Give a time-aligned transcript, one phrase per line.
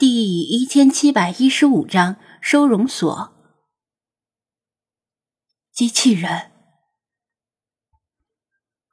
[0.00, 3.34] 第一千七百一十五章收容所。
[5.74, 6.50] 机器人。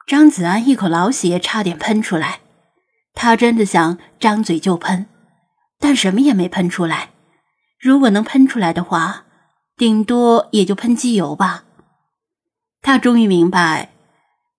[0.06, 2.42] 张子安一口老血差点喷出来，
[3.14, 5.08] 他真的想张嘴就喷，
[5.80, 7.12] 但什么也没喷出来。
[7.80, 9.26] 如果能喷出来的话，
[9.78, 11.64] 顶多也就喷机油吧。
[12.82, 13.94] 他终于明白，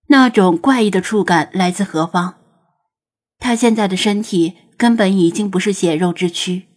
[0.06, 2.38] 那种怪异的触感来自何方。
[3.38, 4.56] 他现在的身体。
[4.78, 6.68] 根本已经不是血肉之躯，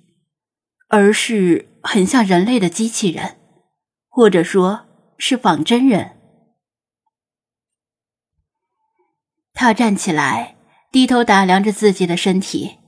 [0.87, 3.37] 而是很像人类的机器人，
[4.09, 4.87] 或者说
[5.19, 6.17] 是仿真人。
[9.53, 10.55] 他站起来，
[10.91, 12.79] 低头打量着自己的身体，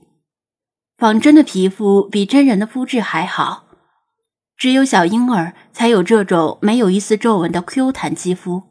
[0.96, 3.66] 仿真的皮肤比真人的肤质还好，
[4.56, 8.64] 只有小婴儿才有这种没有一丝皱纹的 Q 弹肌肤，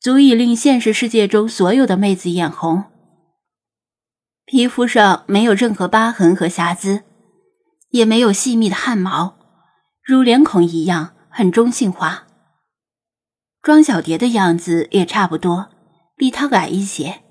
[0.00, 2.95] 足以令现实世界中所有的妹子眼红。
[4.46, 7.02] 皮肤上没有任何疤痕和瑕疵，
[7.90, 9.36] 也没有细密的汗毛，
[10.04, 12.28] 如脸孔一样很中性化。
[13.60, 15.70] 庄小蝶的样子也差不多，
[16.14, 17.22] 比她矮一些，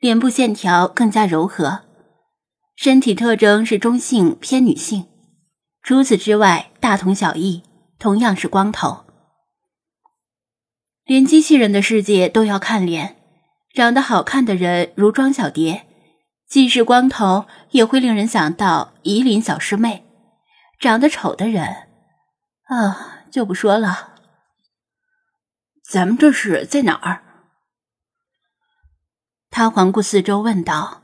[0.00, 1.80] 脸部线条更加柔和，
[2.76, 5.06] 身体特征是中性偏女性。
[5.82, 7.62] 除此之外，大同小异，
[7.98, 9.06] 同样是光头。
[11.06, 13.16] 连机器人的世界都要看脸，
[13.72, 15.86] 长得好看的人如庄小蝶。
[16.50, 20.02] 即使光头，也会令人想到夷陵小师妹；
[20.80, 21.64] 长得丑的人，
[22.64, 24.14] 啊，就不说了。
[25.88, 27.22] 咱们这是在哪儿？
[29.48, 31.02] 他环顾四周，问道：“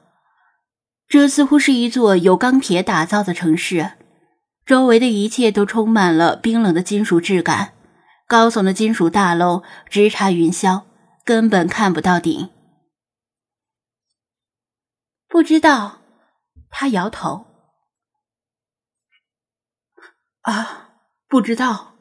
[1.06, 3.92] 这似乎是一座由钢铁打造的城市，
[4.64, 7.74] 周围的一切都充满了冰冷的金属质感，
[8.26, 10.82] 高耸的金属大楼直插云霄，
[11.24, 12.50] 根本看不到顶。”
[15.36, 15.98] 不知道，
[16.70, 17.44] 他摇头。
[20.40, 20.92] 啊，
[21.28, 21.94] 不知道。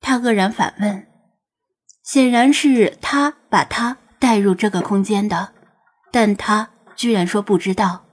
[0.00, 1.06] 他愕然反问，
[2.02, 5.54] 显然是他把他带入这个空间的，
[6.10, 8.04] 但他居然说不知道。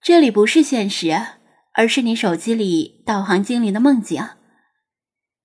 [0.00, 1.20] 这里不是现实，
[1.72, 4.24] 而是你手机里导航精灵的梦境。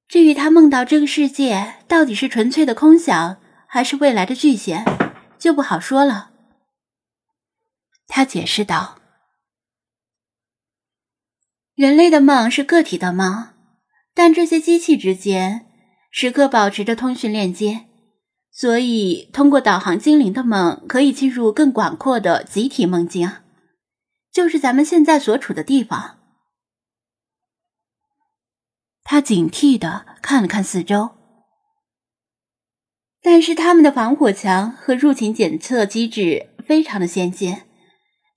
[0.07, 4.85] 至于他梦到这个世界到底是纯粹的空想，还是未来的巨险？
[5.39, 6.31] 就不好说了，
[8.07, 8.99] 他解释道
[11.75, 13.53] ：“人类的梦是个体的梦，
[14.13, 15.67] 但这些机器之间
[16.09, 17.87] 时刻保持着通讯链接，
[18.51, 23.31] 所以通过导航精灵的梦可以进入更广阔的集体梦境，
[24.31, 26.15] 就是咱们现在所处的地方。”
[29.03, 31.16] 他警惕的看了看四周。
[33.29, 37.57] 但是他们的防火墙和入侵检测机制非常的先进，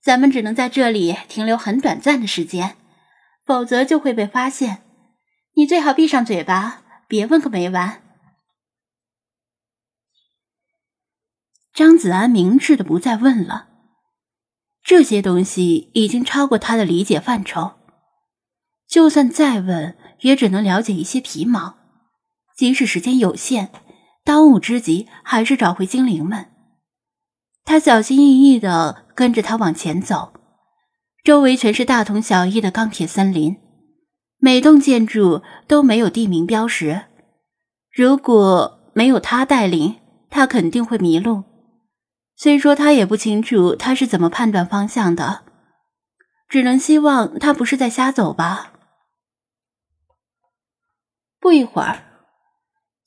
[0.03, 2.75] 咱们只能在这里停留很短暂的时间，
[3.45, 4.83] 否则就会被发现。
[5.55, 8.03] 你最好闭上嘴巴，别问个没完。
[11.73, 13.69] 张子安明智的不再问了，
[14.83, 17.75] 这些东西已经超过他的理解范畴，
[18.89, 21.77] 就算再问，也只能了解一些皮毛，
[22.57, 23.71] 即使时间有限。
[24.23, 26.47] 当务之急还是找回精灵们。
[27.63, 30.33] 他小心翼翼的跟着他往前走，
[31.23, 33.57] 周围全是大同小异的钢铁森林，
[34.37, 37.05] 每栋建筑都没有地名标识。
[37.91, 39.99] 如果没有他带领，
[40.29, 41.43] 他肯定会迷路。
[42.35, 45.43] 虽说他也不清楚他是怎么判断方向的，
[46.49, 48.73] 只能希望他不是在瞎走吧。
[51.39, 52.10] 不一会儿。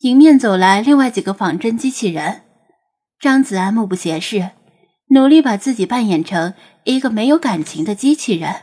[0.01, 2.43] 迎面走来另外几个仿真机器人，
[3.19, 4.51] 张子安目不斜视，
[5.09, 8.63] 努力把自己扮演成一个没有感情的机器人。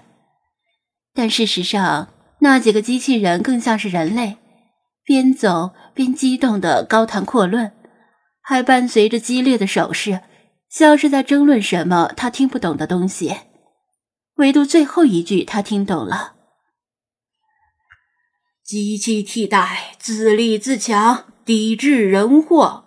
[1.13, 2.09] 但事实上，
[2.39, 4.37] 那几个机器人更像是人类，
[5.03, 7.71] 边走边激动的高谈阔论，
[8.41, 10.21] 还伴随着激烈的手势，
[10.69, 13.35] 像是在争论什么他听不懂的东西。
[14.35, 16.33] 唯独最后一句他听懂了：
[18.71, 21.25] 机器替代，自立自强。
[21.43, 22.85] 抵制人祸！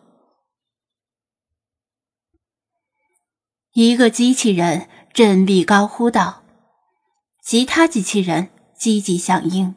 [3.75, 6.43] 一个机器人振臂高呼道，
[7.43, 9.75] 其他机器人积极响应。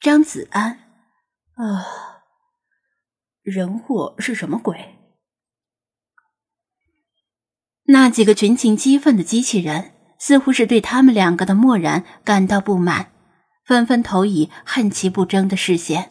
[0.00, 0.88] 张子安，
[1.52, 2.22] 啊，
[3.42, 4.96] 人祸是什么鬼？
[7.82, 13.12] 那几个群情激愤的机器人，似乎是对他们两个的漠然感到不满，
[13.68, 16.10] 纷纷投以恨其不争的视线。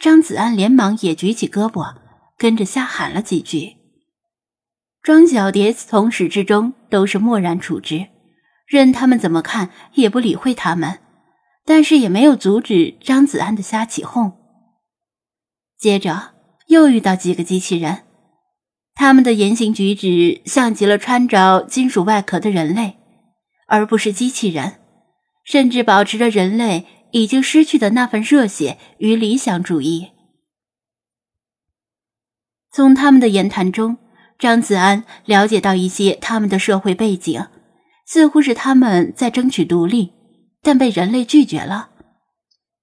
[0.00, 1.94] 张子安连忙也举起胳膊，
[2.36, 3.76] 跟着瞎喊了几句。
[5.00, 8.08] 庄小蝶从始至终都是漠然处之，
[8.66, 10.98] 任他们怎么看也不理会他们，
[11.64, 14.32] 但是也没有阻止张子安的瞎起哄。
[15.78, 16.32] 接着
[16.66, 18.02] 又遇到几个机器人，
[18.96, 22.98] 他们的言行举止像极了穿着金属外壳的人类，
[23.68, 24.80] 而不是机器人，
[25.44, 30.10] 甚至保持着人类已经失去的那份热血与理想主义。
[32.72, 33.98] 从他们的言谈中。
[34.36, 37.46] 张子安了解到一些他们的社会背景，
[38.04, 40.12] 似乎是他们在争取独立，
[40.60, 41.90] 但被人类拒绝了。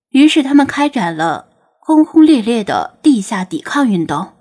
[0.09, 1.49] 于是他们开展了
[1.79, 4.33] 轰轰烈烈的地下抵抗运动。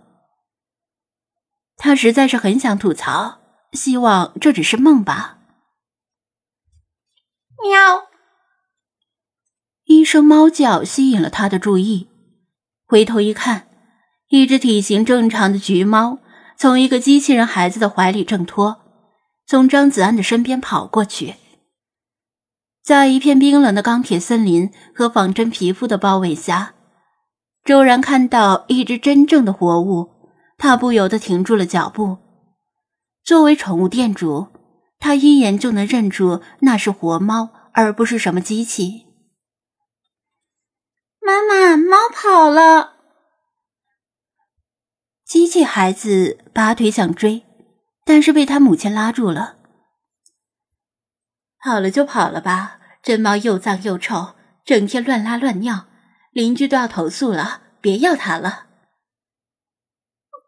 [1.76, 3.40] 他实在是很想吐槽，
[3.72, 5.38] 希望这只是梦吧。
[7.62, 8.09] 喵！
[9.90, 12.06] 一声猫叫吸引了他的注意，
[12.86, 13.66] 回头一看，
[14.28, 16.20] 一只体型正常的橘猫。
[16.56, 18.76] 从一个机器人孩子的怀里挣脱，
[19.48, 21.34] 从张子安的身边跑过去，
[22.84, 26.74] 在一片冰冷的钢铁森林和仿真皮肤的包围下，
[27.64, 30.10] 骤然看到一只真正的活物，
[30.56, 32.18] 他不由得停住了脚步。
[33.24, 34.46] 作为宠物店主，
[35.00, 39.09] 他一眼就能认出那是活猫，而不是什么机器。
[41.42, 42.96] 妈妈，猫跑了。
[45.24, 47.44] 机器孩子拔腿想追，
[48.04, 49.56] 但是被他母亲拉住了。
[51.62, 54.34] 跑了就跑了吧，真猫又脏又臭，
[54.64, 55.86] 整天乱拉乱尿，
[56.32, 57.62] 邻居都要投诉了。
[57.80, 58.66] 别要它了。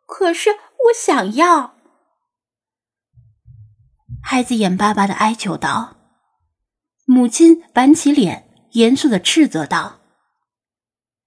[0.07, 0.59] 可是我
[0.95, 1.75] 想要。
[4.23, 5.97] 孩子眼巴巴的哀求道。
[7.07, 10.01] 母亲板起脸，严肃的斥责道：“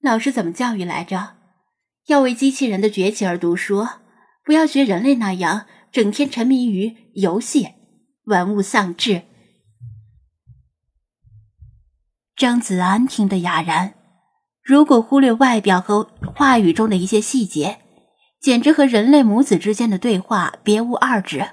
[0.06, 1.36] 老师怎么教育来着？”
[2.07, 3.88] 要为机器人的崛起而读书，
[4.44, 7.69] 不要学人类那样整天沉迷于游戏，
[8.25, 9.24] 玩物丧志。
[12.36, 13.96] 张子安听得哑然，
[14.62, 16.04] 如果忽略外表和
[16.36, 17.80] 话语中的一些细节，
[18.40, 21.48] 简直和人类母子之间的对话别无二致。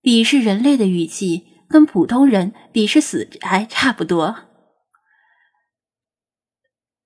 [0.00, 4.51] 鄙视人类的语气，跟普通人鄙视死宅差不多。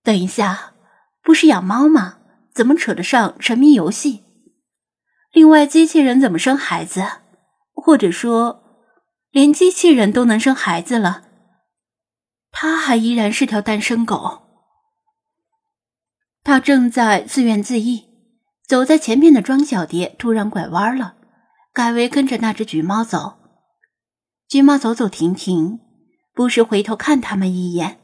[0.06, 0.74] 等一下。
[1.20, 2.18] 不是养猫吗？
[2.54, 4.22] 怎么扯得上沉迷游戏？
[5.32, 7.04] 另外，机器人怎么生孩子？
[7.74, 8.62] 或者说，
[9.32, 11.24] 连机器人都能生孩子了，
[12.52, 14.44] 他还依然是条单身狗。
[16.44, 18.04] 他正在自怨自艾，
[18.64, 21.16] 走在前面的庄小蝶突然拐弯了，
[21.72, 23.38] 改为跟着那只橘猫走。
[24.48, 25.80] 橘猫走走停停，
[26.32, 27.98] 不时回头看他们一眼，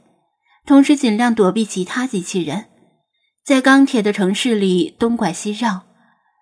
[0.65, 2.67] 同时尽量躲避其他机器人。
[3.45, 5.83] 在钢铁的城市里东拐西绕，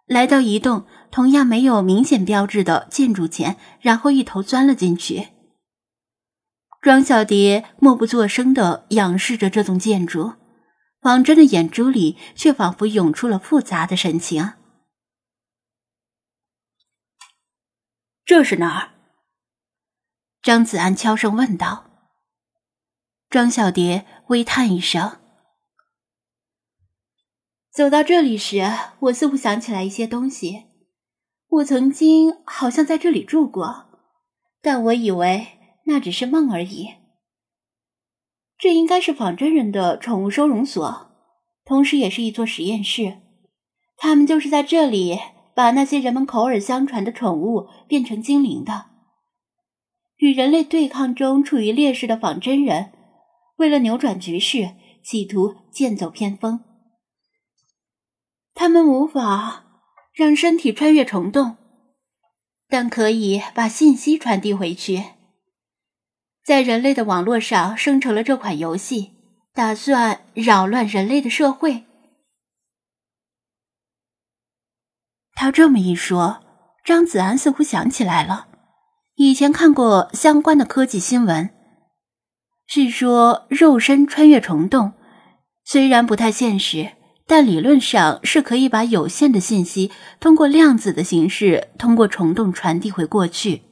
[0.07, 5.29] 来到一栋同样没有明显标志的建筑前，然后一头钻了进去。
[6.83, 10.35] 庄小蝶默不作声地仰视着这栋建筑，
[11.01, 14.53] 仿真的眼珠里却仿佛涌出了复杂的神情。
[18.25, 18.91] 这是哪儿？
[20.43, 21.90] 张子安悄声问道。
[23.31, 25.19] 庄小蝶微叹一声。
[27.73, 28.61] 走到这里时，
[28.99, 30.65] 我似乎想起来一些东西。
[31.49, 33.87] 我曾经好像在这里住过，
[34.61, 35.47] 但我以为
[35.87, 36.88] 那只是梦而已。
[38.59, 41.12] 这应该是仿真人的宠物收容所，
[41.64, 43.19] 同时也是一座实验室。
[43.97, 45.21] 他们就是在这里
[45.55, 48.87] 把那些人们口耳相传的宠物变成精灵的。
[50.16, 52.93] 与人类对抗中处于劣势的仿真人，
[53.61, 54.71] 为了扭转局势，
[55.02, 56.64] 企图剑走偏锋。
[58.55, 59.83] 他们无法
[60.14, 61.59] 让身体穿越虫洞，
[62.69, 65.05] 但可以把信息传递回去。
[66.43, 69.12] 在人类的网络上生成了这款游戏，
[69.52, 71.85] 打算扰乱人类的社会。
[75.35, 76.43] 他这么一说，
[76.83, 78.49] 张子安似乎想起来了，
[79.17, 81.50] 以前看过相关的科技新闻，
[82.73, 84.93] 是说肉身穿越虫洞，
[85.65, 86.93] 虽然不太现实。
[87.27, 93.62] 但理论上是可以把有限的信息通过量子的形式，通过虫洞传递回过去。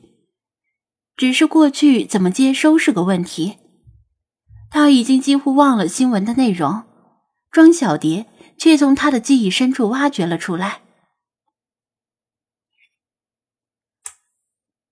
[1.16, 3.58] 只是过去怎么接收是个问题。
[4.70, 6.84] 他已经几乎忘了新闻的内容，
[7.50, 8.26] 庄小蝶
[8.56, 10.82] 却从他的记忆深处挖掘了出来。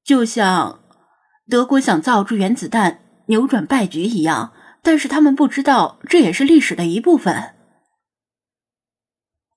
[0.03, 0.81] 就像
[1.49, 4.53] 德国想造出原子弹扭转败局一样，
[4.83, 7.55] 但是他们不知道这也是历史的一部分。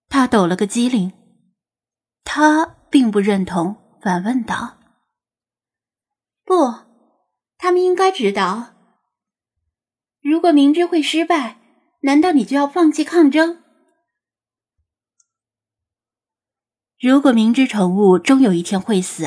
[0.08, 1.14] 他抖了个机灵，
[2.24, 4.80] 他并不认同，反问道
[6.44, 6.56] ：“不，
[7.58, 8.74] 他们应该知道，
[10.22, 11.60] 如果明知会失败，
[12.02, 13.62] 难道你就要放弃抗争？
[17.00, 19.26] 如果明知宠物终有一天会死，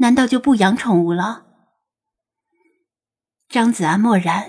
[0.00, 1.45] 难道就不养宠物了？
[3.48, 4.44] 张子安默然，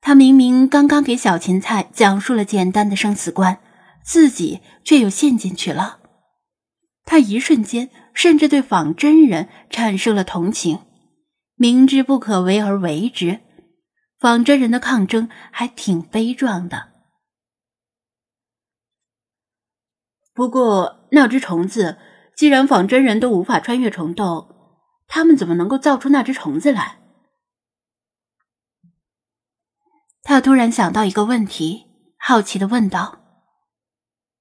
[0.00, 3.60] 他明明刚刚给小芹菜讲述了简单的生死观，
[4.04, 5.98] 自己却又陷进去了。
[7.04, 10.80] 他一瞬间甚至对仿真人产生了同情，
[11.56, 13.40] 明知不可为而为之，
[14.18, 16.92] 仿真人的抗争还挺悲壮的。
[20.32, 21.98] 不过那只虫子，
[22.36, 24.54] 既然仿真人都无法穿越虫洞，
[25.08, 27.00] 他们怎么能够造出那只虫子来？
[30.36, 31.86] 他突然想到一个问题，
[32.18, 33.20] 好奇的问道。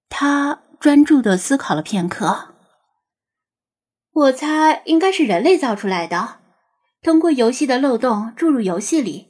[0.09, 2.53] 他专注的思考了片刻。
[4.11, 6.41] 我猜应该是人类造出来的，
[7.01, 9.29] 通过游戏的漏洞注入游戏里，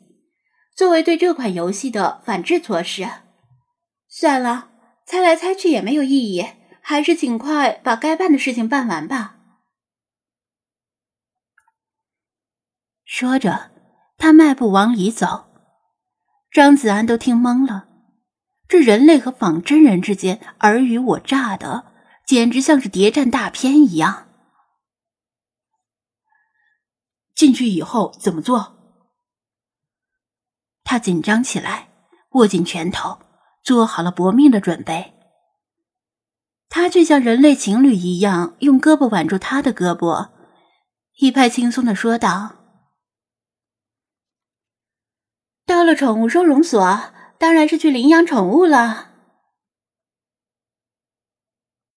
[0.76, 3.08] 作为对这款游戏的反制措施。
[4.08, 4.72] 算了，
[5.06, 6.48] 猜来猜去也没有意义，
[6.82, 9.36] 还是尽快把该办的事情办完吧。
[13.04, 13.70] 说着，
[14.18, 15.45] 他迈步往里走，
[16.56, 17.90] 张子安都听懵了。
[18.70, 21.92] 这人类和仿真人之间尔虞我诈的，
[22.26, 24.30] 简直像是谍战大片一样。
[27.36, 28.78] 进去以后怎么做？
[30.86, 31.90] 他紧张起来，
[32.30, 33.20] 握紧拳头，
[33.62, 35.14] 做好了搏命的准备。
[36.70, 40.30] 他却像人类情侣一样，用胳膊挽住他的胳膊，
[41.18, 42.56] 一派轻松的说道
[45.86, 47.00] ：“到了宠物收容所，
[47.38, 49.10] 当然是去领养宠物了。”